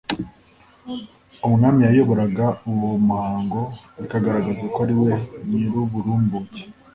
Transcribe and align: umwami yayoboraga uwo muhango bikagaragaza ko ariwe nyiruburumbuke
umwami 1.47 1.81
yayoboraga 1.87 2.45
uwo 2.71 2.91
muhango 3.07 3.61
bikagaragaza 4.01 4.63
ko 4.73 4.77
ariwe 4.85 5.11
nyiruburumbuke 5.47 6.61